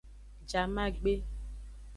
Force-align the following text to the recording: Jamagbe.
Jamagbe. 0.49 1.13